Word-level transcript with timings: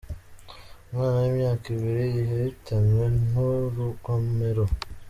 Umwana 0.89 1.17
w’imyaka 1.23 1.65
ibiri 1.75 2.05
yahitanywe 2.17 3.05
n’urugomero 3.29 4.63